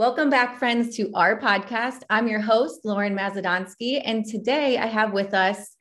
[0.00, 2.04] Welcome back, friends, to our podcast.
[2.08, 5.76] I'm your host, Lauren Mazadonsky, and today I have with us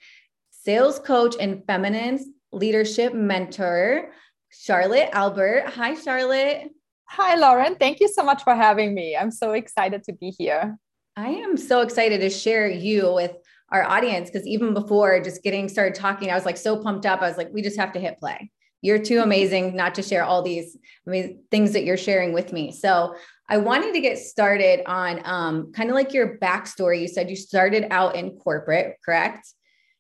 [0.51, 4.11] sales coach and feminine leadership mentor,
[4.49, 5.67] Charlotte Albert.
[5.67, 6.67] Hi, Charlotte.
[7.05, 7.75] Hi, Lauren.
[7.75, 9.15] Thank you so much for having me.
[9.15, 10.77] I'm so excited to be here.
[11.15, 13.31] I am so excited to share you with
[13.71, 17.21] our audience because even before just getting started talking, I was like so pumped up.
[17.21, 18.51] I was like, we just have to hit play.
[18.81, 22.51] You're too amazing not to share all these I mean, things that you're sharing with
[22.51, 22.71] me.
[22.71, 23.15] So
[23.49, 27.01] I wanted to get started on um, kind of like your backstory.
[27.01, 29.47] You said you started out in corporate, correct?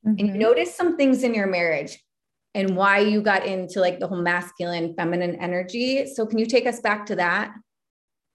[0.05, 0.09] Mm-hmm.
[0.09, 0.39] And you mm-hmm.
[0.39, 1.97] noticed some things in your marriage
[2.53, 6.05] and why you got into like the whole masculine, feminine energy.
[6.13, 7.51] So, can you take us back to that?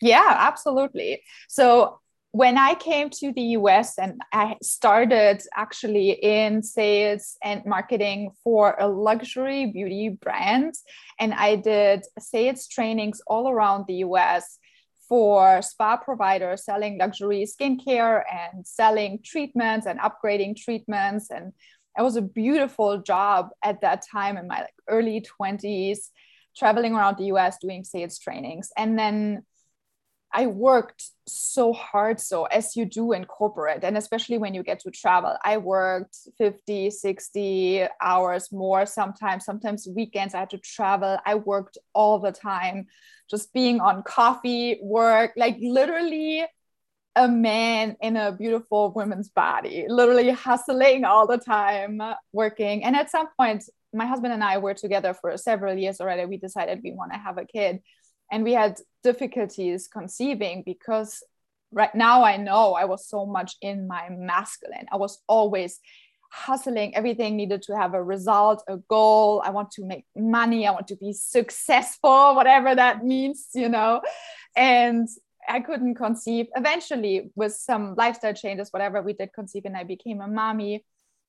[0.01, 1.23] Yeah, absolutely.
[1.49, 2.01] So,
[2.33, 8.75] when I came to the US and I started actually in sales and marketing for
[8.81, 10.75] a luxury beauty brand,
[11.21, 14.59] and I did sales trainings all around the US
[15.09, 21.31] for spa providers selling luxury skincare and selling treatments and upgrading treatments.
[21.31, 21.53] And
[21.99, 26.11] it was a beautiful job at that time in my like early 20s,
[26.57, 28.71] traveling around the US doing sales trainings.
[28.77, 29.45] And then
[30.35, 32.19] I worked so hard.
[32.21, 36.19] So, as you do in corporate, and especially when you get to travel, I worked
[36.39, 40.35] 50, 60 hours more sometimes, sometimes weekends.
[40.35, 41.19] I had to travel.
[41.25, 42.87] I worked all the time,
[43.31, 46.45] just being on coffee, work, like literally
[47.15, 52.83] a man in a beautiful woman's body, literally hustling all the time, working.
[52.83, 53.63] And at some point,
[53.93, 56.25] my husband and I were together for several years already.
[56.25, 57.81] We decided we want to have a kid
[58.31, 61.23] and we had difficulties conceiving because
[61.73, 64.87] right now I know I was so much in my masculine.
[64.93, 65.81] I was always
[66.31, 66.95] hustling.
[66.97, 69.41] Everything needed to have a result, a goal.
[69.45, 70.67] I want to make money.
[70.67, 74.03] I want to be successful, whatever that means, you know.
[74.57, 75.09] And
[75.49, 76.47] I couldn't conceive.
[76.57, 80.85] Eventually, with some lifestyle changes, whatever, we did conceive and I became a mommy.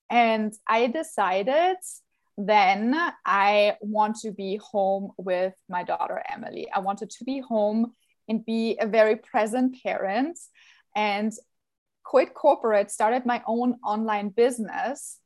[0.09, 1.77] And I decided
[2.37, 6.67] then I want to be home with my daughter Emily.
[6.73, 7.93] I wanted to be home
[8.27, 10.37] and be a very present parent
[10.95, 11.31] and
[12.03, 15.19] quit corporate, started my own online business,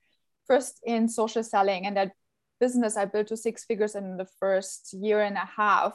[0.47, 1.85] first in social selling.
[1.85, 2.11] And that
[2.59, 5.93] business I built to six figures in the first year and a half,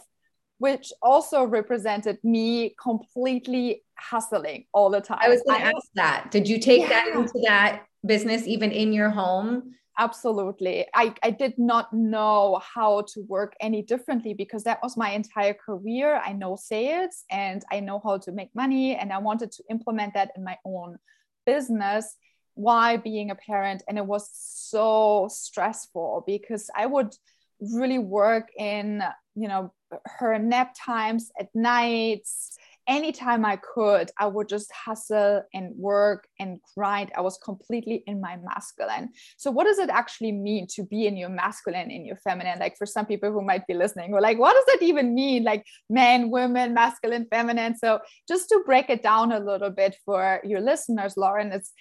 [0.59, 5.19] which also represented me completely hustling all the time.
[5.21, 6.31] I was going to ask that.
[6.31, 6.89] Did you take yeah.
[6.89, 9.75] that into that business even in your home?
[9.99, 10.87] Absolutely.
[10.95, 15.55] I, I did not know how to work any differently because that was my entire
[15.55, 16.21] career.
[16.25, 20.15] I know sales and i know how to make money and i wanted to implement
[20.15, 20.99] that in my own
[21.47, 22.17] business.
[22.57, 23.83] While being a parent?
[23.89, 27.15] And it was so stressful because i would
[27.61, 29.03] really work in
[29.35, 29.73] you know
[30.07, 32.57] her nap times at nights
[32.87, 37.13] anytime I could, I would just hustle and work and grind.
[37.17, 39.11] I was completely in my masculine.
[39.37, 42.59] So, what does it actually mean to be in your masculine, in your feminine?
[42.59, 45.45] Like, for some people who might be listening, we're like, what does that even mean?
[45.45, 47.77] Like, men, women, masculine, feminine.
[47.77, 51.73] So, just to break it down a little bit for your listeners, Lauren, it's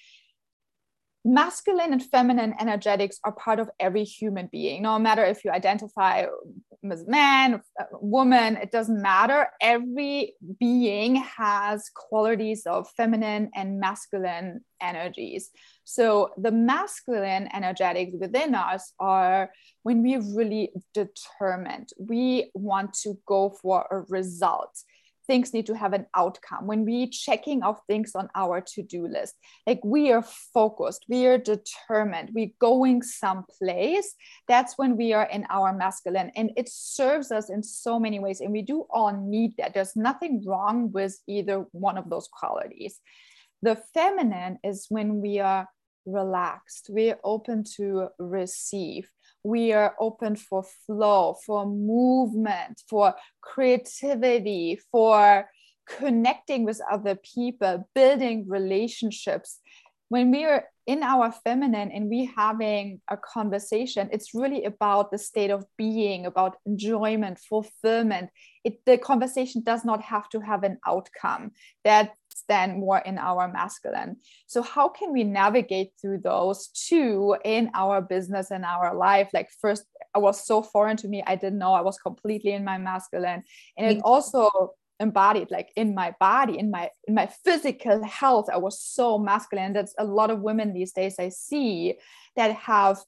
[1.26, 6.26] masculine and feminine energetics are part of every human being no matter if you identify
[6.92, 9.48] as man uh, woman it doesn't matter.
[9.62, 15.50] Every being has qualities of feminine and masculine energies.
[15.84, 19.52] So the masculine energetics within us are
[19.84, 24.78] when we're really determined we want to go for a result
[25.28, 26.68] things need to have an outcome.
[26.68, 29.36] When we checking off things on our to-do list
[29.66, 30.24] like we are
[30.54, 34.16] focused we are determined we're going someplace
[34.48, 36.32] that's when we are in our masculine.
[36.36, 39.74] And it serves us in so many ways and we do all need that.
[39.74, 43.00] There's nothing wrong with either one of those qualities.
[43.62, 45.68] The feminine is when we are
[46.06, 49.10] relaxed we're open to receive
[49.44, 55.50] we are open for flow, for movement, for creativity, for
[55.88, 59.60] connecting with other people, building relationships.
[60.10, 65.18] When we are in our feminine and we having a conversation, it's really about the
[65.18, 68.30] state of being, about enjoyment, fulfillment.
[68.64, 71.52] It, the conversation does not have to have an outcome.
[71.84, 72.14] That
[72.48, 74.18] then more in our masculine.
[74.48, 79.30] So, how can we navigate through those two in our business and our life?
[79.34, 79.84] Like, first,
[80.16, 81.24] it was so foreign to me.
[81.26, 83.44] I didn't know I was completely in my masculine.
[83.78, 84.06] And it mm-hmm.
[84.06, 89.18] also embodied like in my body in my in my physical health i was so
[89.18, 91.96] masculine that's a lot of women these days i see
[92.36, 93.00] that have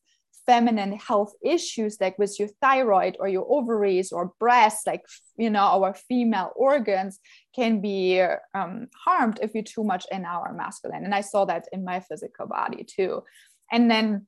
[0.45, 5.03] feminine health issues like with your thyroid or your ovaries or breasts like
[5.37, 7.19] you know our female organs
[7.55, 8.21] can be
[8.53, 11.03] um, harmed if you're too much in our masculine.
[11.03, 13.23] And i saw that in my physical body too.
[13.71, 14.27] And then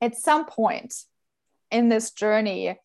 [0.00, 0.94] at some point
[1.70, 2.78] in this journey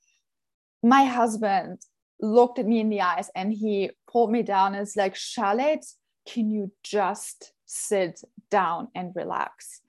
[0.84, 1.80] my husband
[2.20, 5.86] looked at me in the eyes and he pulled me down and was like charlotte
[6.28, 9.82] can you just sit down and relax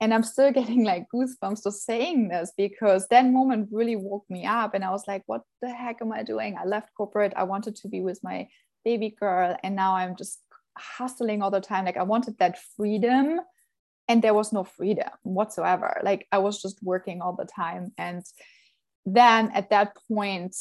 [0.00, 4.46] and i'm still getting like goosebumps just saying this because that moment really woke me
[4.46, 6.56] up and i was like what the heck am i doing?
[6.56, 7.32] I left corporate.
[7.36, 8.48] I wanted to be with my
[8.84, 10.40] baby girl and now i'm just
[10.76, 11.84] hustling all the time.
[11.84, 13.40] Like i wanted that freedom
[14.06, 16.00] and there was no freedom whatsoever.
[16.02, 17.92] Like i was just working all the time.
[17.98, 18.24] And
[19.04, 20.54] then at that point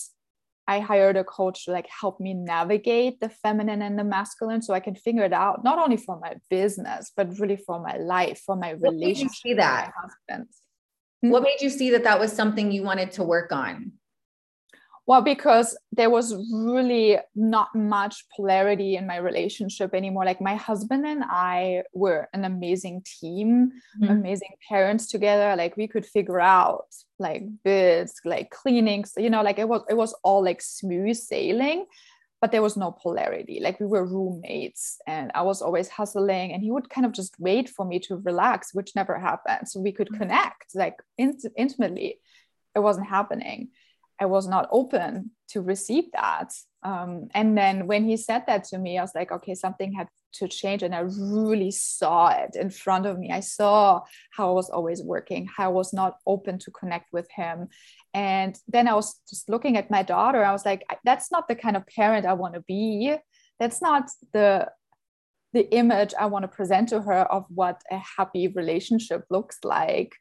[0.68, 4.74] I hired a coach to like help me navigate the feminine and the masculine so
[4.74, 8.42] I can figure it out, not only for my business, but really for my life,
[8.46, 9.88] for my what relationship see that?
[9.88, 10.02] with my
[10.36, 10.50] husband.
[11.22, 11.44] What hmm?
[11.46, 13.94] made you see that that was something you wanted to work on?
[15.08, 20.26] Well, because there was really not much polarity in my relationship anymore.
[20.26, 23.72] Like my husband and I were an amazing team,
[24.02, 24.12] mm-hmm.
[24.12, 25.56] amazing parents together.
[25.56, 26.88] Like we could figure out
[27.20, 31.86] like bids, like cleanings, you know, like it was it was all like smooth sailing,
[32.42, 33.62] but there was no polarity.
[33.62, 37.34] Like we were roommates and I was always hustling and he would kind of just
[37.40, 39.70] wait for me to relax, which never happened.
[39.70, 40.24] So we could mm-hmm.
[40.24, 42.20] connect like in- intimately.
[42.76, 43.70] It wasn't happening
[44.20, 46.54] I was not open to receive that.
[46.84, 50.08] Um, and then when he said that to me, I was like, okay, something had
[50.34, 50.84] to change.
[50.84, 53.32] And I really saw it in front of me.
[53.32, 57.28] I saw how I was always working, how I was not open to connect with
[57.32, 57.70] him.
[58.14, 60.44] And then I was just looking at my daughter.
[60.44, 63.16] I was like, that's not the kind of parent I want to be.
[63.60, 64.70] That's not the
[65.54, 70.14] the image I want to present to her of what a happy relationship looks like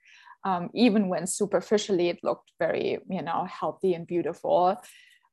[0.48, 4.60] um, even when superficially it looked very, you know, healthy and beautiful.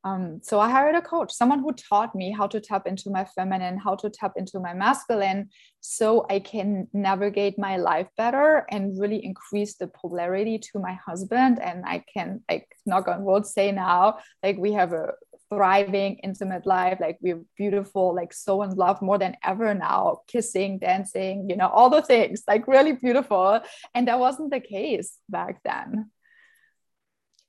[0.05, 3.23] Um, so I hired a coach, someone who taught me how to tap into my
[3.35, 5.49] feminine, how to tap into my masculine,
[5.79, 11.61] so I can navigate my life better and really increase the polarity to my husband.
[11.61, 15.13] And I can, like, knock on wood, say now, like we have a
[15.53, 20.79] thriving intimate life like we're beautiful like so in love more than ever now kissing
[20.79, 23.59] dancing you know all the things like really beautiful.
[23.93, 26.09] And that wasn't the case back then.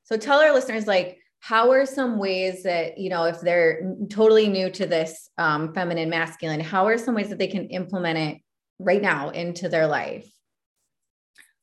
[0.05, 4.49] So tell our listeners like how are some ways that you know if they're totally
[4.49, 8.39] new to this um, feminine masculine how are some ways that they can implement it
[8.79, 10.29] right now into their life?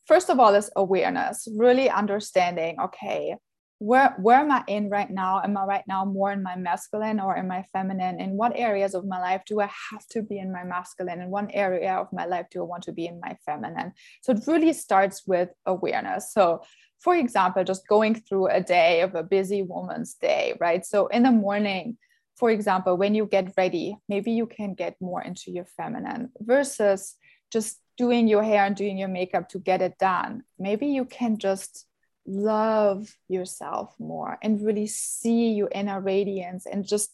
[0.05, 3.35] First of all is awareness really understanding okay
[3.81, 5.41] where where am I in right now?
[5.43, 8.21] Am I right now more in my masculine or in my feminine?
[8.21, 11.19] In what areas of my life do I have to be in my masculine?
[11.19, 13.93] In one area of my life do I want to be in my feminine?
[14.21, 16.31] So it really starts with awareness.
[16.31, 16.61] So
[16.99, 20.85] for example, just going through a day of a busy woman's day, right?
[20.85, 21.97] So in the morning,
[22.35, 27.15] for example, when you get ready, maybe you can get more into your feminine versus
[27.51, 30.43] just doing your hair and doing your makeup to get it done.
[30.59, 31.87] Maybe you can just
[32.25, 37.11] love yourself more and really see your inner radiance and just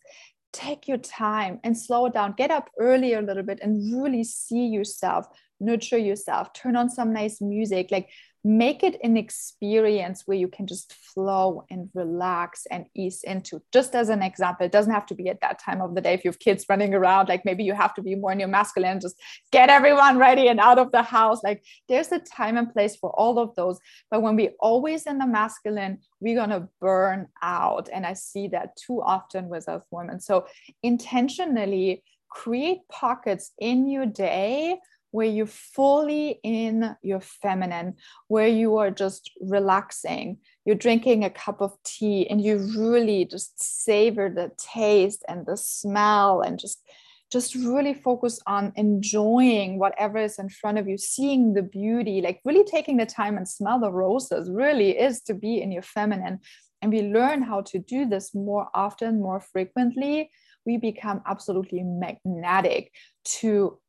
[0.54, 2.34] take your time and slow down.
[2.38, 5.28] Get up early a little bit and really see yourself
[5.60, 7.90] nurture yourself turn on some nice music.
[7.92, 8.10] Like
[8.44, 13.96] make it an experience where you can just flow and relax and ease into just
[13.96, 16.24] as an example it doesn't have to be at that time of the day if
[16.24, 19.00] you have kids running around like maybe you have to be more in your masculine
[19.00, 19.20] just
[19.52, 21.44] get everyone ready and out of the house.
[21.44, 23.80] Like there's a time and place for all of those.
[24.12, 27.90] But when we always in the masculine we're going to burn out.
[27.94, 30.20] And i see that too often with us women.
[30.20, 30.48] So
[30.84, 34.80] intentionally create pockets in your day
[35.18, 37.96] where you're fully in your feminine,
[38.28, 43.52] where you are just relaxing, you're drinking a cup of tea, and you really just
[43.60, 46.84] savor the taste and the smell and just
[47.32, 52.40] just really focus on enjoying whatever is in front of you, seeing the beauty, like
[52.46, 56.40] really taking the time and smell the roses really is to be in your feminine.
[56.82, 60.30] And we learn how to do this more often, more frequently.
[60.66, 62.92] We become absolutely magnetic
[63.40, 63.80] to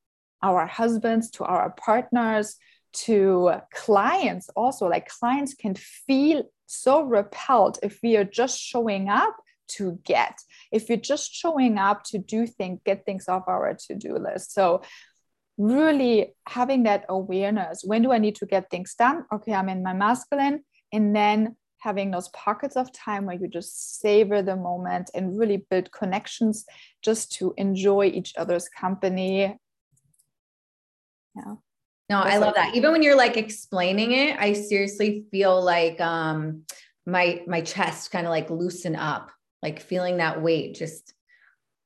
[0.42, 2.57] our husbands, to our partners,
[2.92, 4.87] to clients also.
[4.87, 9.37] Like clients can feel so repelled if we are just showing up
[9.68, 10.38] to get,
[10.73, 14.52] if you're just showing up to do things, get things off our to do list.
[14.52, 14.83] So,
[15.59, 19.25] really having that awareness when do I need to get things done?
[19.33, 20.62] Okay, I'm in my masculine.
[20.92, 25.64] And then having those pockets of time where you just savor the moment and really
[25.71, 26.64] build connections
[27.02, 29.59] just to enjoy each other's company
[31.38, 31.54] yeah
[32.11, 32.75] No, I love that.
[32.75, 36.64] Even when you're like explaining it, I seriously feel like um
[37.07, 39.30] my my chest kind of like loosen up,
[39.62, 41.12] like feeling that weight just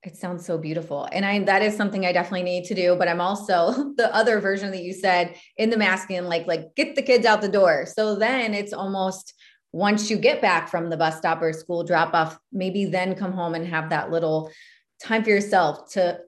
[0.05, 1.09] it sounds so beautiful.
[1.13, 4.41] And I that is something I definitely need to do, but I'm also the other
[4.41, 7.87] version that you said in the masculine like like get the kids out the door.
[7.87, 9.35] So then it's almost
[9.73, 13.33] once you get back from the bus stop or school drop off, maybe then come
[13.33, 14.51] home and have that little
[15.01, 16.21] time for yourself to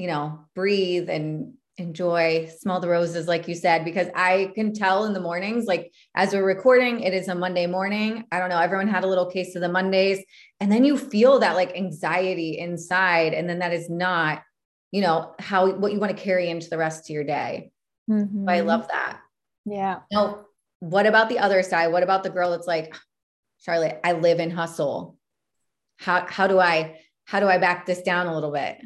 [0.00, 5.06] you know, breathe and enjoy, smell the roses, like you said, because I can tell
[5.06, 8.24] in the mornings, like as we're recording, it is a Monday morning.
[8.30, 10.24] I don't know, everyone had a little case of the Mondays.
[10.60, 13.32] And then you feel that like anxiety inside.
[13.32, 14.42] And then that is not,
[14.92, 17.72] you know, how what you want to carry into the rest of your day.
[18.08, 18.48] Mm-hmm.
[18.48, 19.20] I love that.
[19.64, 20.00] Yeah.
[20.12, 20.44] Now,
[20.80, 21.88] what about the other side?
[21.88, 22.94] What about the girl that's like,
[23.64, 25.16] Charlotte, I live in hustle.
[25.98, 28.78] How how do I how do I back this down a little bit?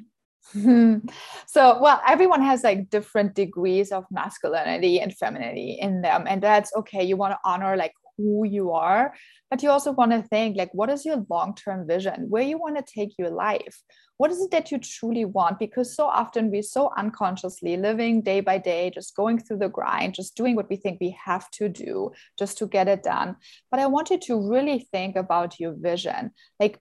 [1.47, 6.75] so well everyone has like different degrees of masculinity and femininity in them and that's
[6.77, 7.03] okay.
[7.03, 9.15] You want to honor like who you are
[9.51, 12.27] but you also want to think like what is your long-term vision?
[12.29, 13.83] Where you want to take your life?
[14.17, 15.59] What is it that you truly want?
[15.59, 20.15] Because so often we're so unconsciously living day by day just going through the grind
[20.15, 23.37] just doing what we think we have to do just to get it done.
[23.71, 26.33] But i want you to really think about your vision.
[26.59, 26.81] Like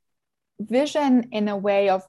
[0.60, 2.04] vision in a way of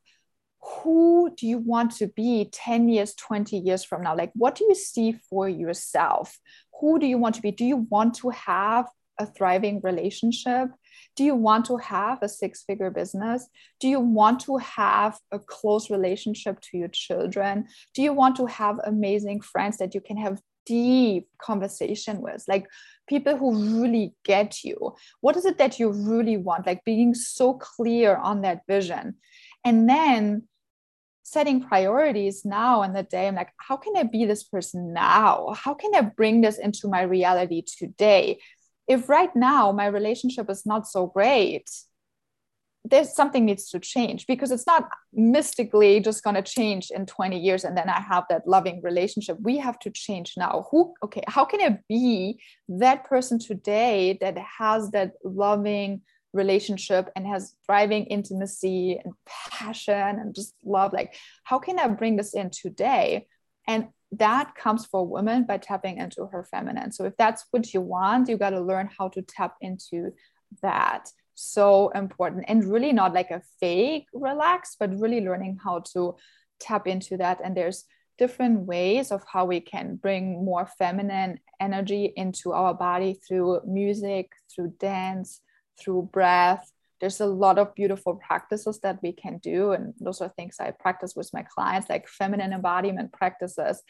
[0.64, 4.16] who do you want to be 10 years 20 years from now?
[4.16, 6.38] Like what do you see for yourself?
[6.80, 7.50] Who do you want to be?
[7.50, 8.87] Do you want to have
[9.18, 10.71] a thriving relationship?
[11.16, 13.47] Do you want to have a six figure business?
[13.78, 17.66] Do you want to have a close relationship to your children?
[17.94, 22.42] Do you want to have amazing friends that you can have deep conversation with?
[22.49, 22.66] Like
[23.06, 24.94] people who really get you.
[25.21, 26.66] What is it that you really want?
[26.66, 29.16] Like being so clear on that vision.
[29.64, 30.44] And then
[31.25, 35.54] setting priorities now in the day i'm like how can i be this person now?
[35.57, 38.38] How can i bring this into my reality today?
[38.87, 41.69] If right now my relationship is not so great
[42.87, 47.38] there's something needs to change because it's not mystically just going to change in 20
[47.38, 49.38] years and then i have that loving relationship.
[49.40, 50.66] We have to change now.
[50.71, 56.02] Who okay how can i be that person today that has that loving
[56.35, 61.14] relationship and has thriving intimacy and passion and just love like
[61.45, 63.26] how can i bring this in today?
[63.67, 66.93] And that comes for women by tapping into her feminine.
[66.93, 70.12] So if that's what you want you got to learn how to tap into
[70.62, 71.09] that.
[71.37, 72.45] So important.
[72.47, 76.17] And really not like a fake relax but really learning how to
[76.61, 77.41] tap into that.
[77.43, 77.85] And there's
[78.19, 84.31] different ways of how we can bring more feminine energy into our body through music
[84.55, 85.41] through dance
[85.81, 86.71] through breath.
[87.00, 89.73] There's a lot of beautiful practices that we can do.
[89.73, 93.83] And those are things I practice with my clients, like feminine embodiment practices.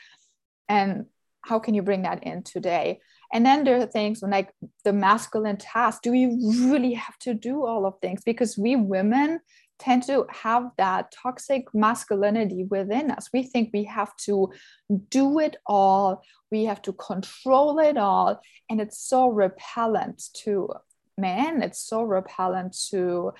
[0.68, 1.06] And
[1.42, 3.00] how can you bring that in today?
[3.32, 4.50] And then there are things like
[4.84, 6.02] the masculine task.
[6.02, 6.38] Do you
[6.70, 8.22] really have to do all of things?
[8.24, 9.40] Because we women
[9.78, 13.28] tend to have that toxic masculinity within us.
[13.32, 14.52] We think we have to
[15.10, 18.40] do it all, we have to control it all.
[18.70, 20.70] And it's so repellent to
[21.16, 23.32] men it's so repellent to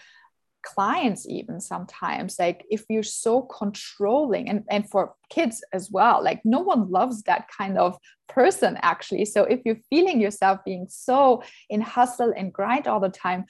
[0.64, 2.37] clients even sometimes.
[2.38, 7.23] Like if you're so controlling and, and for kids as well like no one loves
[7.25, 7.97] that kind of
[8.28, 9.26] person actually.
[9.26, 13.45] So if you're feeling yourself being so in hustle and grind all the time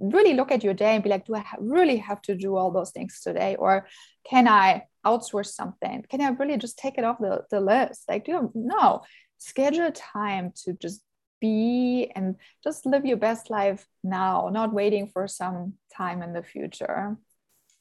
[0.00, 2.70] really look at your day and be like do i really have to do all
[2.70, 3.56] those things today?
[3.56, 3.86] Or
[4.28, 6.04] can i outsource something?
[6.10, 8.04] Can i really just take it off the, the list?
[8.08, 9.02] Like do no.
[9.40, 11.00] Schedule time to just
[11.40, 16.42] be and just live your best life now, not waiting for some time in the
[16.42, 17.16] future.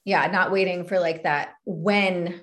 [0.05, 2.41] Yeah, not waiting for like that when,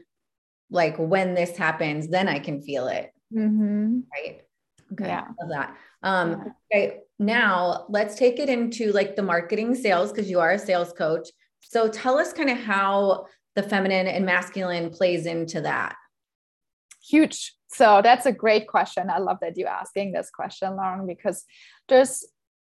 [0.70, 3.12] like when this happens, then I can feel it.
[3.34, 4.00] Mm-hmm.
[4.12, 4.42] Right.
[4.92, 5.06] Okay.
[5.06, 5.24] Yeah.
[5.40, 5.76] Love that.
[6.02, 6.98] Um, okay.
[7.18, 11.28] Now let's take it into like the marketing sales because you are a sales coach.
[11.60, 15.96] So tell us kind of how the feminine and masculine plays into that.
[17.08, 17.54] Huge.
[17.74, 19.10] So that's a great question.
[19.10, 21.44] I love that you're asking this question, Lauren, because
[21.88, 22.24] there's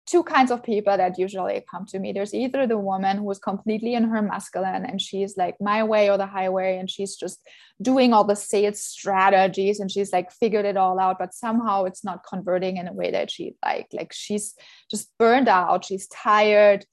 [0.06, 2.12] two kinds of people that usually come to me.
[2.12, 6.10] There's either the woman who is completely in her masculine and she's like my way
[6.10, 7.40] or the highway, and she's just
[7.82, 12.04] doing all the sales strategies and she's like figured it all out, but somehow it's
[12.04, 13.88] not converting in a way that she like.
[13.92, 14.54] Like she's
[14.90, 16.86] just burned out, she's tired.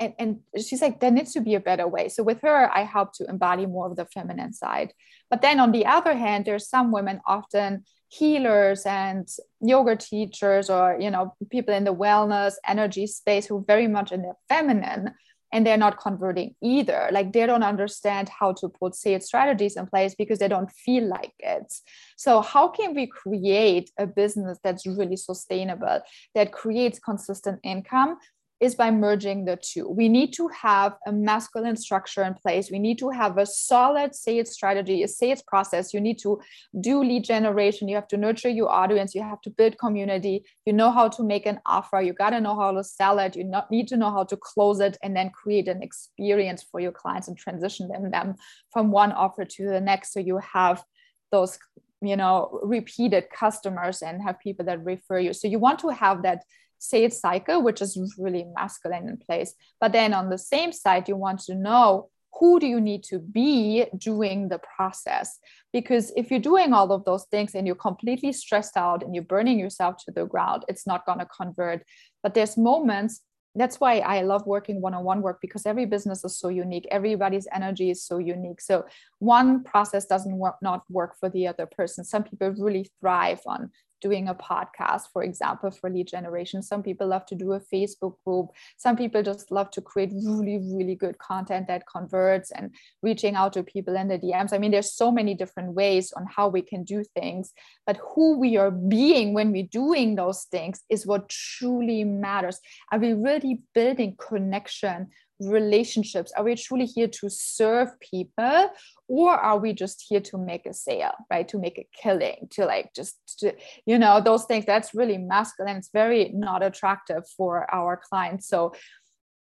[0.00, 2.08] And, and she's like, there needs to be a better way.
[2.08, 4.94] So with her, I help to embody more of the feminine side.
[5.30, 9.28] But then on the other hand, there's some women, often healers and
[9.60, 14.22] yoga teachers, or you know, people in the wellness energy space who very much in
[14.22, 15.14] their feminine.
[15.54, 19.86] and they're not converting either like they don't understand how to put sales strategies in
[19.86, 21.72] place because they don't feel like it
[22.16, 26.00] so how can we create a business that's really sustainable
[26.34, 28.18] that creates consistent income
[28.64, 29.86] is by merging the two.
[29.88, 32.70] We need to have a masculine structure in place.
[32.70, 35.92] We need to have a solid sales strategy, a sales process.
[35.92, 36.40] You need to
[36.80, 37.88] do lead generation.
[37.88, 39.14] You have to nurture your audience.
[39.14, 40.44] You have to build community.
[40.64, 42.00] You know how to make an offer.
[42.00, 43.36] You got to know how to sell it.
[43.36, 46.92] You need to know how to close it and then create an experience for your
[46.92, 48.34] clients and transition them, them
[48.72, 50.14] from one offer to the next.
[50.14, 50.82] So you have
[51.30, 51.58] those
[52.00, 56.22] you know repeated customers and have people that refer you so you want to have
[56.22, 56.42] that
[56.84, 59.54] sales cycle, which is really masculine in place.
[59.80, 62.10] But then on the same side, you want to know
[62.40, 65.38] who do you need to be doing the process?
[65.72, 69.24] Because if you're doing all of those things and you're completely stressed out and you're
[69.24, 71.84] burning yourself to the ground it's not going to convert.
[72.22, 73.20] But there's moments
[73.56, 76.88] that's why i love working one-on-one work because every business is so unique.
[76.90, 78.60] Everybody's energy is so unique.
[78.60, 78.84] So
[79.20, 82.04] one process doesn't work not work for the other person.
[82.04, 83.70] Some people really thrive on
[84.04, 86.62] doing a podcast, for example, for lead generation.
[86.62, 88.48] Some people love to do a Facebook group.
[88.76, 93.54] Some people just love to create really, really good content that converts and reaching out
[93.54, 94.52] to people in the DMs.
[94.52, 97.54] I mean, there's so many different ways on how we can do things,
[97.86, 102.60] but who we are being when we're doing those things is what truly matters.
[102.92, 105.08] Are we really building connection
[105.40, 106.32] relationships?
[106.36, 108.70] Are we truly here to serve people
[109.08, 111.46] or are we just here to make a sale, right?
[111.48, 113.54] To make a killing, to like just, to,
[113.86, 115.76] you know, those things that's really masculine.
[115.76, 118.48] It's very not attractive for our clients.
[118.48, 118.72] So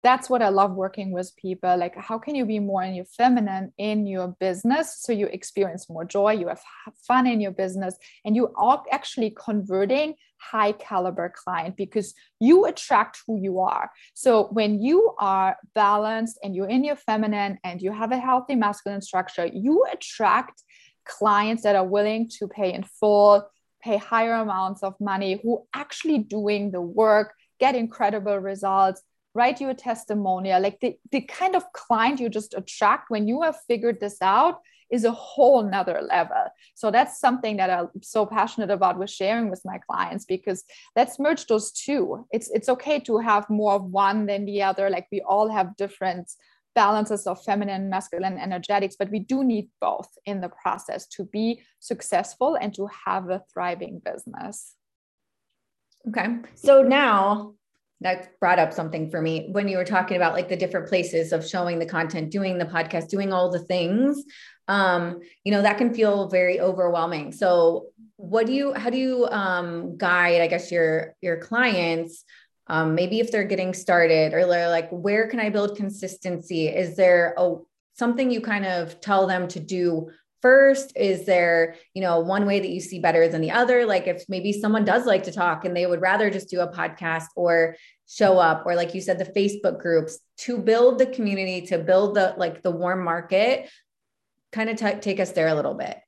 [0.04, 1.76] that's what I love working with people.
[1.76, 5.90] Like, how can you be more in your feminine in your business so you experience
[5.90, 6.60] more joy, you have
[7.06, 13.22] fun in your business, and you are actually converting high caliber client because you attract
[13.26, 13.90] who you are.
[14.14, 18.54] So when you are balanced and you're in your feminine and you have a healthy
[18.54, 20.62] masculine structure, you attract
[21.04, 23.48] clients that are willing to pay in full,
[23.82, 29.02] pay higher amounts of money, who actually doing the work, get incredible results
[29.38, 30.60] write you a testimonial.
[30.60, 34.56] Like the, the kind of client you just attract when you have figured this out
[34.90, 36.44] is a whole nother level.
[36.74, 40.64] So that's something that i'm so passionate about with sharing with my clients because
[40.96, 42.26] let's merge those two.
[42.36, 44.90] It's it's okay to have more of one than the other.
[44.90, 46.26] Like we all have different
[46.74, 51.60] balances of feminine masculine energetics but we do need both in the process to be
[51.80, 54.74] successful and to have a thriving business.
[56.08, 56.28] Okay.
[56.54, 57.54] So now
[58.00, 61.32] that brought up something for me when you were talking about like the different places
[61.32, 64.24] of showing the content doing the podcast doing all the things
[64.68, 67.32] um you know that can feel very overwhelming.
[67.32, 72.24] So what do you how do you um guide i guess your your clients
[72.66, 76.68] um maybe if they're getting started or they're like where can i build consistency?
[76.68, 77.56] Is there a
[77.94, 80.10] something you kind of tell them to do
[80.42, 80.92] first?
[80.96, 83.86] Is there you know one way that you see better than the other?
[83.86, 86.72] Like if maybe someone does like to talk and they would rather just do a
[86.72, 87.76] podcast or
[88.08, 92.14] show up or like you said the facebook groups to build the community to build
[92.14, 93.68] the like the warm market
[94.50, 95.98] kind of t- take us there a little bit.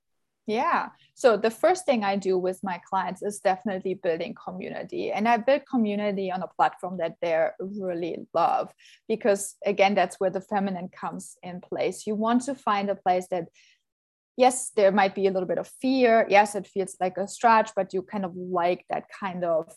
[0.47, 0.89] Yeah.
[1.15, 5.13] So the first thing i do with my clients is definitely building community.
[5.13, 8.73] And i build community on a platform that they really love
[9.07, 12.07] because again that's where the feminine comes in place.
[12.07, 13.49] You want to find a place that
[14.37, 16.27] yes, there might be a little bit of fear.
[16.29, 19.73] Yes, it feels like a stretch, but you kind of like that kind of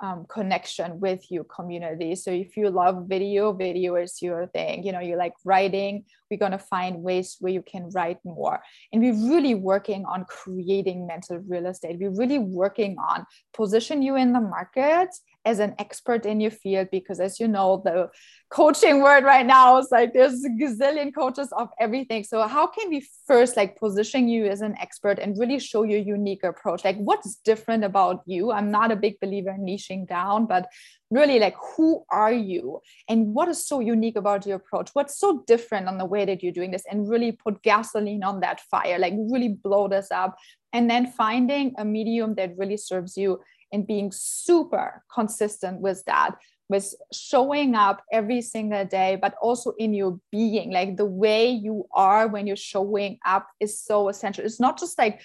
[0.00, 2.14] um, connection with your community.
[2.14, 4.84] So if you love video, video is your thing.
[4.84, 8.60] You know, you like writing, we're going to find ways where you can write more.
[8.92, 11.98] And we're really working on creating mental real estate.
[11.98, 15.08] We're really working on position you in the market
[15.48, 18.10] as an expert in your field because as you know the
[18.50, 22.22] coaching word right now is like there's a gazillion coaches of everything.
[22.22, 26.00] So how can we first like position you as an expert and really show your
[26.00, 26.84] unique approach?
[26.84, 28.52] Like what's different about you?
[28.52, 30.68] I'm not a big believer in niching down but
[31.10, 32.80] really like who are you?
[33.08, 34.90] And what is so unique about your approach?
[34.92, 36.84] What's so different on the way that you're doing this?
[36.90, 40.36] And really put gasoline on that fire like really blow this up.
[40.74, 43.40] And then finding a medium that really serves you
[43.72, 46.36] and being super consistent with that
[46.68, 50.70] with showing up every single day but also in your being.
[50.70, 54.44] Like the way you are when you're showing up is so essential.
[54.44, 55.20] It's not just like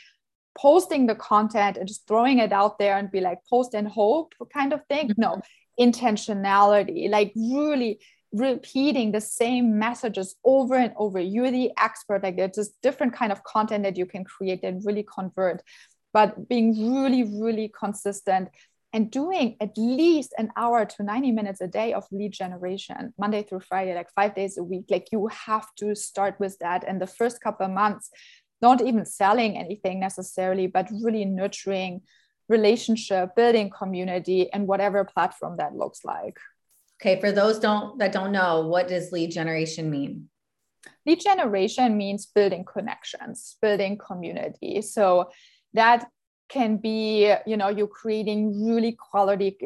[0.58, 4.34] posting the content and just throwing it out there and be like post and hope
[4.54, 5.12] kind of thing.
[5.18, 5.90] No mm-hmm.
[5.90, 8.00] intentionality like really
[8.32, 11.20] repeating the same messages over and over.
[11.20, 12.24] You're the expert.
[12.24, 15.62] Like there's just different kind of content that you can create that really convert
[16.14, 18.50] but being really really consistent
[18.96, 23.44] and doing at least an hour to 90 minutes a day of lead generation monday
[23.44, 26.84] through friday like five days a week like you have to start with that.
[26.88, 28.10] And the first couple of months
[28.62, 32.02] not even selling anything necessarily but really nurturing
[32.50, 36.38] relationship building community and whatever platform that looks like.
[37.02, 40.30] Okay for those don't that don't know what does lead generation mean?
[41.06, 44.82] Lead generation means building connections building community.
[44.82, 45.30] So
[45.74, 46.08] that
[46.50, 49.58] can be you know you're creating really quality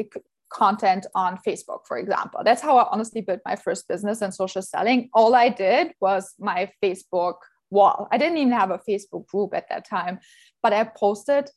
[0.50, 2.41] content on facebook for example.
[2.43, 5.10] That's how i honestly built my first business and social selling.
[5.13, 7.36] All i did was my facebook
[7.70, 8.08] wall.
[8.12, 10.20] I didn't even have a facebook group at that time
[10.63, 11.50] but i posted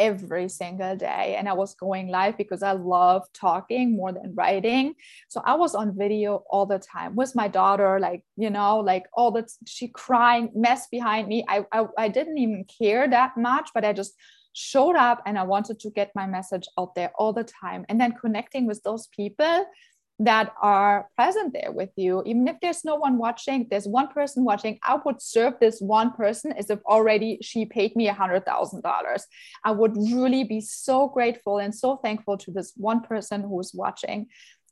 [0.00, 4.94] every single day and i was going live because i love talking more than writing.
[5.28, 9.04] So i was on video all the time with my daughter like you know like
[9.12, 11.44] all the she crying mess behind me.
[11.48, 14.14] I, I i didn't even care that much but i just
[14.52, 17.84] showed up and i wanted to get my message out there all the time.
[17.88, 19.66] And then connecting with those people
[20.20, 22.22] that are present there with you.
[22.26, 26.12] Even if there's no one watching, there's one person watching, I would serve this one
[26.12, 29.24] person as if already she paid me a hundred thousand dollars.
[29.64, 34.26] I would really be so grateful and so thankful to this one person who's watching.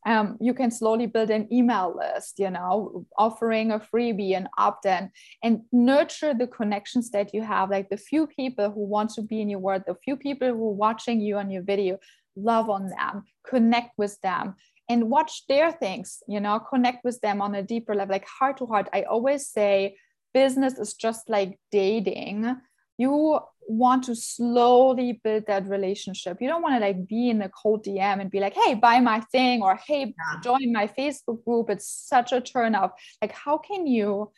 [0.06, 5.11] Um, you can slowly build an email list, you know, offering a freebie, an opt-in,
[5.42, 7.70] and nurture the connections that you have.
[7.70, 10.68] Like the few people who want to be in your world, the few people who
[10.68, 11.98] are watching you on your video,
[12.37, 14.54] love on them, connect with them
[14.88, 18.59] and watch their things, you know, connect with them on a deeper level, like heart
[18.59, 18.88] to heart.
[18.92, 19.96] I always say
[20.33, 22.57] business is just like dating.
[22.96, 26.38] You want to slowly build that relationship.
[26.40, 28.98] You don't want to like be in a cold DM and be like, hey, buy
[29.01, 31.68] my thing or hey, join my Facebook group.
[31.70, 32.92] It's such a turn off.
[33.20, 34.33] Like, how can you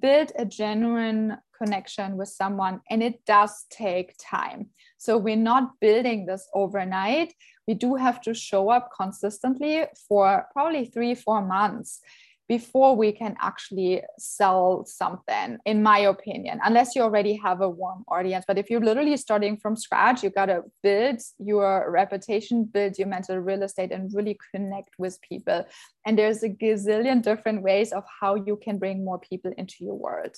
[0.00, 2.80] build a genuine connection with someone?
[2.88, 4.70] And it does take time.
[4.96, 7.34] So we're not building this overnight
[7.70, 12.00] we do have to show up consistently for probably three, four months
[12.48, 18.02] before we can actually sell something, in my opinion, unless you already have a warm
[18.08, 18.44] audience.
[18.48, 23.06] But if you're literally starting from scratch, you got to build your reputation, build your
[23.06, 25.64] mental real estate, and really connect with people.
[26.04, 29.94] And there's a gazillion different ways of how you can bring more people into your
[29.94, 30.34] world.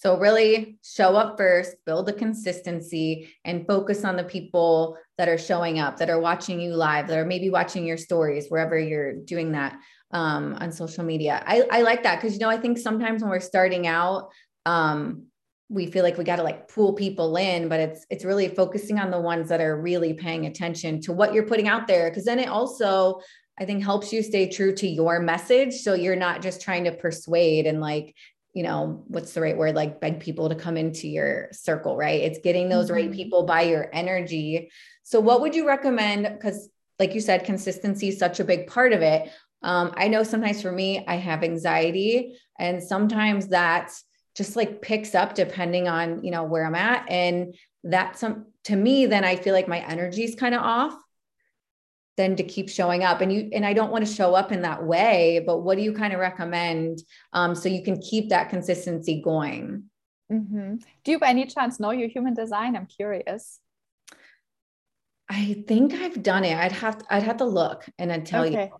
[0.00, 5.36] So, really show up first, build the consistency, and focus on the people that are
[5.36, 9.14] showing up, that are watching you live, that are maybe watching your stories, wherever you're
[9.14, 9.76] doing that
[10.12, 11.42] um, on social media.
[11.44, 14.30] I, I like that because, you know, I think sometimes when we're starting out,
[14.66, 15.24] um,
[15.68, 18.98] we feel like we got to like pull people in but it's it's really focusing
[18.98, 22.24] on the ones that are really paying attention to what you're putting out there because
[22.24, 23.20] then it also
[23.58, 26.92] i think helps you stay true to your message so you're not just trying to
[26.92, 28.14] persuade and like
[28.58, 29.76] you know, what's the right word?
[29.76, 32.20] Like beg people to come into your circle, right?
[32.22, 32.94] It's getting those mm-hmm.
[32.94, 34.72] right people by your energy.
[35.04, 36.24] So, what would you recommend?
[36.24, 36.68] Because,
[36.98, 39.30] like you said, consistency is such a big part of it.
[39.62, 43.92] Um, I know sometimes for me, I have anxiety, and sometimes that
[44.34, 48.74] just like picks up depending on you know where I'm at, and that's some to
[48.74, 49.06] me.
[49.06, 50.98] Then I feel like my energy is kind of off
[52.18, 53.22] than to keep showing up.
[53.22, 55.82] And you and i don't want to show up in that way but what do
[55.82, 57.02] you kind of recommend
[57.32, 59.84] um, so you can keep that consistency going?
[60.30, 60.74] Mm-hmm.
[61.04, 62.76] do you by any chance know your human design?
[62.76, 63.60] I'm curious.
[65.30, 66.56] I think i've done it.
[66.58, 68.64] I'd have to, i'd have to look and i'd tell okay.
[68.64, 68.76] you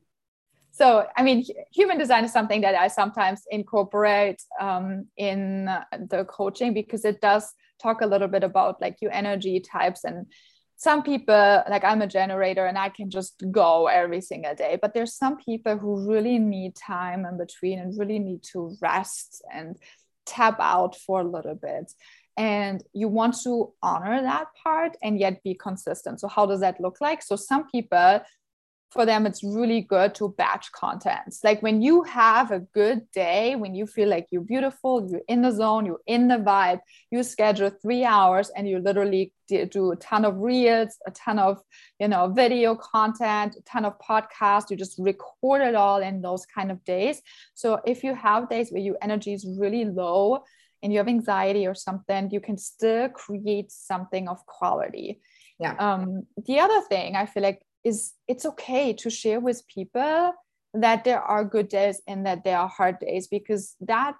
[0.70, 5.70] so i mean human design is something that i sometimes incorporate um, in
[6.12, 10.27] the coaching because it does talk a little bit about like your energy types and
[10.78, 14.94] some people like i'm a generator and i can just go every single day but
[14.94, 19.76] there's some people who really need time in between and really need to rest and
[20.28, 21.92] tap out for a little bit.
[22.36, 26.20] And you want to honor that part and yet be consistent.
[26.20, 27.20] So how does that look like?
[27.22, 28.20] So some people
[28.90, 33.55] for them it's really good to batch contents like when you have a good day
[33.57, 37.22] when you feel like you're beautiful you're in the zone you're in the vibe you
[37.22, 39.33] schedule three hours and you literally
[39.70, 41.59] do a ton of reels a ton of
[41.98, 46.46] you know video content a ton of podcasts you just record it all in those
[46.46, 47.20] kind of days.
[47.55, 50.44] So if you have days where your energy is really low
[50.83, 55.20] and you have anxiety or something you can still create something of quality.
[55.59, 55.74] Yeah.
[55.79, 60.32] Um the other thing i feel like is it's okay to share with people
[60.74, 64.16] that there are good days and that there are hard days because that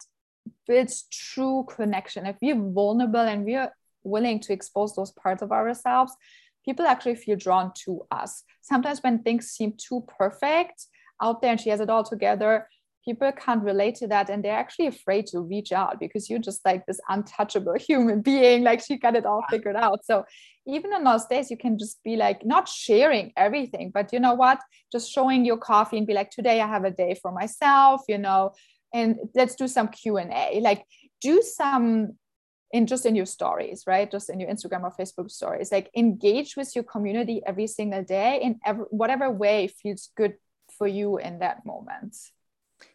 [0.67, 2.27] builds true connection.
[2.27, 3.71] If we're vulnerable and we're
[4.03, 6.13] willing to expose those parts of ourselves,
[6.65, 8.45] people actually feel drawn to us.
[8.63, 10.87] Sometimes when things seem too perfect
[11.21, 12.69] out there and she has it all together,
[13.09, 16.63] people can't relate to that and they're actually afraid to reach out because you're just
[16.67, 20.05] like this untouchable human being like she got it all figured out.
[20.05, 20.27] So
[20.67, 24.35] even in those days you can just be like not sharing everything but you know
[24.35, 24.59] what?
[24.93, 28.19] Just showing your coffee and be like today i have a day for myself you
[28.19, 28.53] know
[28.93, 30.85] and let's do some q&a like
[31.21, 32.17] do some
[32.73, 34.11] in just in your stories right?
[34.11, 35.73] Just in your instagram or facebook stories.
[35.73, 40.35] Like engage with your community every single day in every, whatever way feels good
[40.77, 42.15] for you in that moment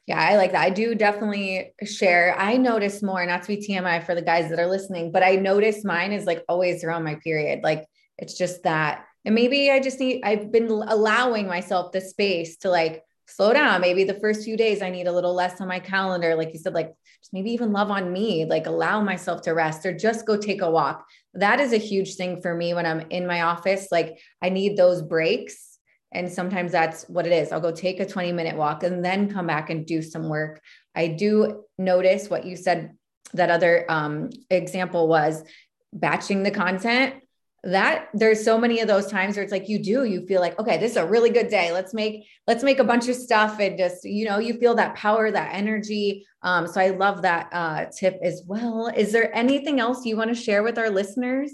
[0.06, 0.62] yeah, I like that.
[0.62, 2.36] I do definitely share.
[2.38, 5.36] I notice more, not to be TMI for the guys that are listening, but I
[5.36, 7.62] notice mine is like always around my period.
[7.64, 7.86] Like
[8.18, 9.06] it's just that.
[9.26, 13.80] And maybe I just need, I've been allowing myself the space to like slow down.
[13.80, 16.36] Maybe the first few days I need a little less on my calendar.
[16.36, 19.86] Like you said, like just maybe even love on me, like allow myself to rest
[19.86, 21.06] or just go take a walk.
[21.34, 23.88] That is a huge thing for me when I'm in my office.
[23.90, 25.73] Like I need those breaks
[26.14, 27.52] and sometimes that's what it is.
[27.52, 30.62] I'll go take a 20 minute walk and then come back and do some work.
[30.96, 32.92] I do notice what you said.
[33.36, 35.44] That other um, example was
[35.92, 37.16] batching the content
[37.64, 40.60] that there's so many of those times where it's like you do you feel like
[40.60, 43.58] okay this is a really good day let's make let's make a bunch of stuff
[43.60, 47.48] and just you know you feel that power that energy um, so i love that
[47.54, 51.52] uh, tip as well is there anything else you want to share with our listeners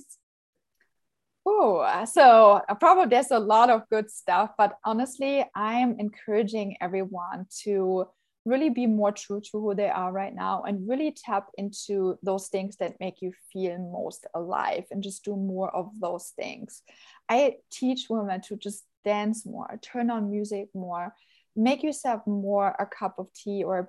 [1.46, 7.48] Oh, so uh, probably there's a lot of good stuff, but honestly, I'm encouraging everyone
[7.64, 8.06] to
[8.46, 12.48] really be more true to who they are right now and really tap into those
[12.48, 16.82] things that make you feel most alive and just do more of those things.
[17.28, 21.14] I teach women to just dance more, turn on music more,
[21.56, 23.88] make yourself more a cup of tea or a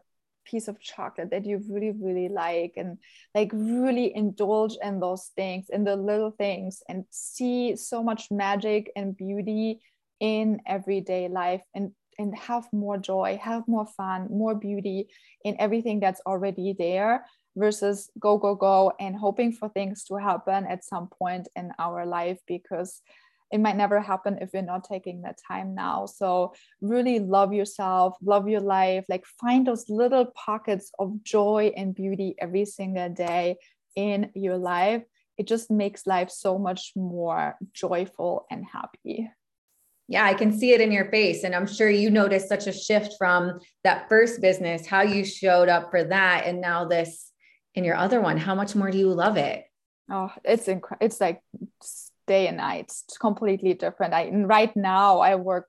[0.50, 2.98] piece of chocolate that you really really like and
[3.34, 8.90] like really indulge in those things in the little things and see so much magic
[8.96, 9.80] and beauty
[10.20, 15.08] in everyday life and and have more joy have more fun more beauty
[15.44, 17.24] in everything that's already there
[17.56, 22.06] versus go go go and hoping for things to happen at some point in our
[22.06, 23.02] life because
[23.50, 26.06] it might never happen if you're not taking that time now.
[26.06, 31.94] So really love yourself, love your life, like find those little pockets of joy and
[31.94, 33.56] beauty every single day
[33.96, 35.02] in your life.
[35.36, 39.30] It just makes life so much more joyful and happy.
[40.06, 41.44] Yeah, I can see it in your face.
[41.44, 45.68] And I'm sure you noticed such a shift from that first business, how you showed
[45.68, 46.46] up for that.
[46.46, 47.30] And now this
[47.74, 48.36] in your other one.
[48.36, 49.64] How much more do you love it?
[50.10, 51.06] Oh, it's incredible.
[51.06, 51.40] It's like
[52.30, 52.92] day and night.
[53.06, 54.14] It's completely different.
[54.14, 55.68] I right now I work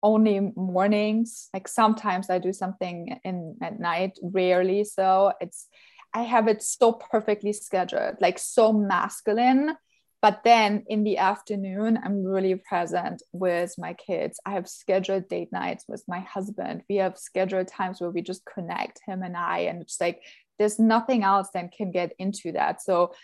[0.00, 1.48] only mornings.
[1.52, 4.84] Like sometimes I do something in at night, rarely.
[4.84, 5.66] So it's
[6.14, 9.76] I have it so perfectly scheduled, like so masculine.
[10.20, 14.40] But then in the afternoon, I'm really present with my kids.
[14.44, 16.82] I have scheduled date nights with my husband.
[16.88, 19.58] We have scheduled times where we just connect, him and I.
[19.70, 20.20] And it's like
[20.58, 22.82] there's nothing else that can get into that.
[22.82, 23.14] So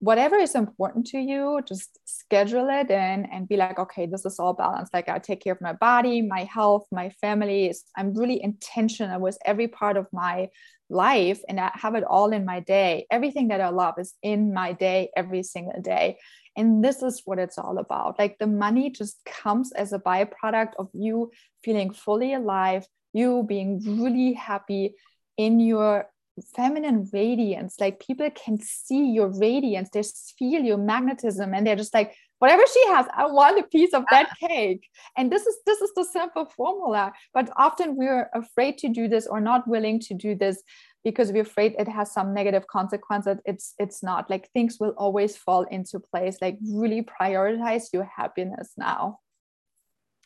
[0.00, 4.38] whatever is important to you, just schedule it in and be like, okay, this is
[4.38, 4.92] all balanced.
[4.92, 7.74] Like I take care of my body, my health, my family.
[7.96, 10.48] I'm really intentional with every part of my
[10.90, 13.06] life and I have it all in my day.
[13.10, 16.18] Everything that I love is in my day every single day.
[16.56, 18.18] And this is what it's all about.
[18.18, 21.30] Like the money just comes as a byproduct of you
[21.64, 24.94] feeling fully alive, you being really happy
[25.36, 26.06] in your
[26.54, 30.02] feminine radiance like people can see your radiance they
[30.38, 34.04] feel your magnetism and they're just like whatever she has i want a piece of
[34.10, 34.46] that ah.
[34.46, 34.88] cake.
[35.16, 39.26] And this is this is the simple formula but often we're afraid to do this
[39.26, 40.62] or not willing to do this
[41.06, 43.38] because we're afraid it has some negative consequences.
[43.44, 44.28] It's it's not.
[44.28, 46.38] Like things will always fall into place.
[46.42, 49.20] Like really prioritize your happiness now.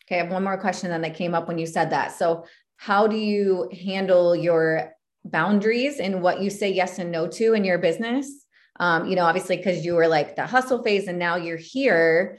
[0.06, 2.12] Okay i have one more question then that came up when you said that.
[2.12, 2.46] So
[2.78, 7.64] how do you handle your boundaries in what you say yes and no to in
[7.64, 8.44] your business.
[8.78, 12.38] Um, you know obviously because you were like the hustle phase and now you're here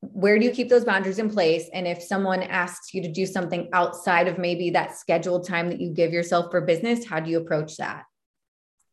[0.00, 1.70] where do you keep those boundaries in place?
[1.72, 5.80] And if someone asks you to do something outside of maybe that scheduled time that
[5.80, 8.04] you give yourself for business how do you approach that?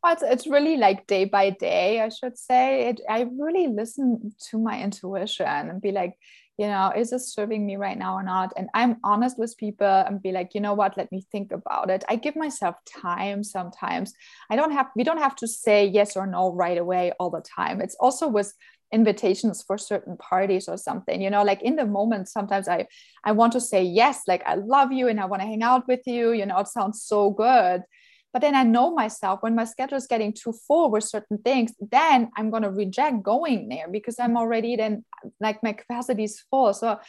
[0.03, 2.89] Well, it's, it's really like day by day i should say.
[2.89, 6.13] It, i really listen to my intuition and be like
[6.60, 8.52] you know is this serving me right now or not?
[8.58, 10.98] And i'm honest with people and be like you know what?
[10.98, 12.04] Let me think about it.
[12.10, 14.13] I give myself time sometimes.
[14.52, 17.41] I don't have we don't have to say yes or no right away all the
[17.41, 17.80] time.
[17.82, 18.54] It's also with
[18.91, 22.84] invitations for certain parties or something you know like in the moment sometimes i
[23.24, 25.88] i want to say yes like i love you and i want to hang out
[25.88, 26.32] with you.
[26.32, 27.84] You know it sounds so good
[28.33, 31.73] but then I know myself when my schedule is getting too full with certain things,
[31.91, 35.03] then I'm going to reject going there because I'm already then
[35.39, 36.73] like my capacity is full.
[36.73, 36.99] So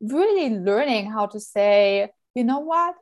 [0.00, 2.94] really learning how to say, you know what?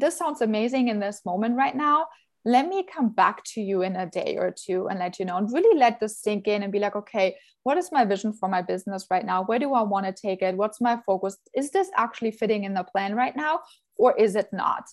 [0.00, 2.06] this sounds amazing in this moment right now.
[2.44, 5.36] Let me come back to you in a day or two and let you know.
[5.36, 8.48] And really let this sink in and be like okay what is my vision for
[8.48, 9.42] my business right now?
[9.42, 10.56] Where do i want to take it?
[10.56, 11.36] What's my focus?
[11.54, 13.60] Is this actually fitting in the plan right now
[13.98, 14.84] or is it not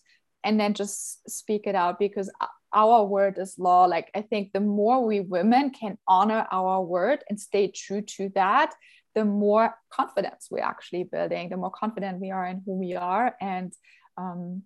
[0.45, 2.31] and then just speak it out because
[2.73, 3.85] our word is law.
[3.85, 8.29] Like i think the more we women can honor our word and stay true to
[8.35, 8.73] that
[9.15, 13.33] the more confidence we're actually building the more confident we are in who we are.
[13.41, 13.73] And
[14.17, 14.63] um,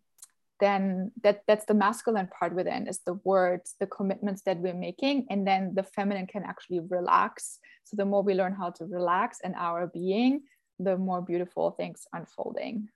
[0.59, 5.27] then that that's the masculine part within is the words the commitments that we're making.
[5.29, 7.59] And then the feminine can actually relax.
[7.85, 10.41] So the more we learn how to relax in our being
[10.79, 12.87] the more beautiful things unfolding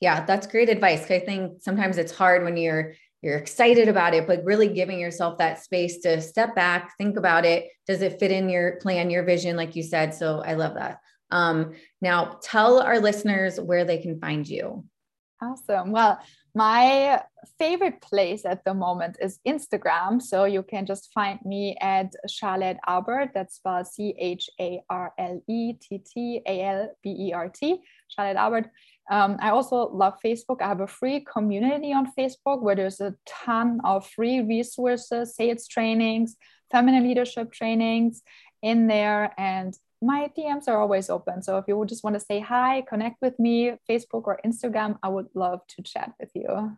[0.00, 4.26] yeah that's great advice i think sometimes it's hard when you're you're excited about it
[4.26, 8.30] but really giving yourself that space to step back think about it does it fit
[8.30, 10.98] in your plan your vision like you said so i love that
[11.32, 14.84] um, now tell our listeners where they can find you
[15.40, 16.18] awesome well
[16.54, 17.22] my
[17.58, 20.20] favorite place at the moment is Instagram.
[20.20, 23.30] So you can just find me at Charlotte Albert.
[23.34, 27.48] That's spelled C H A R L E T T A L B E R
[27.48, 28.70] T, Charlotte Albert.
[29.10, 30.62] Um, I also love Facebook.
[30.62, 35.66] I have a free community on Facebook where there's a ton of free resources, sales
[35.66, 36.36] trainings,
[36.70, 38.22] feminine leadership trainings
[38.62, 39.32] in there.
[39.38, 41.42] And my DMs are always open.
[41.42, 45.08] So if you just want to say hi, connect with me, Facebook or Instagram, I
[45.08, 46.76] would love to chat with you.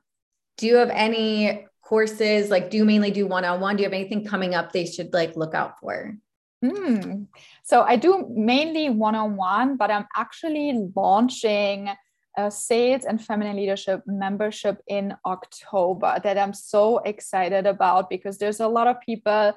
[0.56, 2.50] Do you have any courses?
[2.50, 3.76] Like, do you mainly do one on one?
[3.76, 6.16] Do you have anything coming up they should like look out for?
[6.64, 7.26] Mm.
[7.64, 11.88] So I do mainly one on one, but I'm actually launching
[12.36, 18.60] a sales and feminine leadership membership in October that I'm so excited about because there's
[18.60, 19.52] a lot of people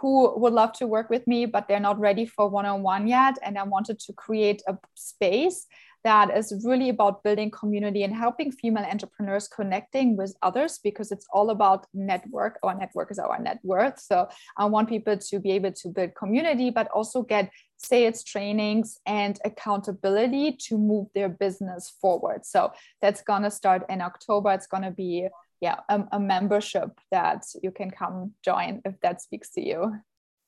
[0.00, 3.06] who would love to work with me, but they're not ready for one on one
[3.06, 3.38] yet.
[3.42, 5.66] And I wanted to create a space
[6.04, 11.26] that is really about building community and helping female entrepreneurs connecting with others because it's
[11.32, 12.58] all about network.
[12.62, 13.98] Our network is our net worth.
[13.98, 18.98] So I want people to be able to build community, but also get sales trainings
[19.06, 22.44] and accountability to move their business forward.
[22.44, 24.52] So that's going to start in October.
[24.52, 25.28] It's going to be
[25.60, 29.96] yeah a, a membership that you can come join if that speaks to you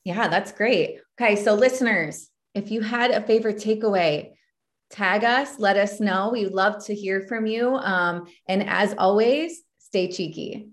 [0.05, 4.33] yeah that's great okay so listeners if you had a favorite takeaway
[4.90, 6.31] tag us let us know.
[6.33, 7.75] We love to hear from you.
[7.77, 10.68] Um, and as always stay cheeky